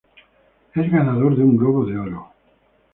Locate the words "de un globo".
1.37-1.85